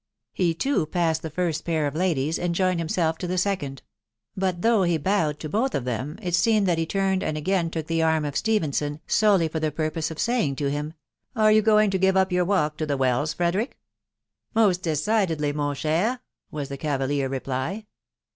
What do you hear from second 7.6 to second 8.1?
took the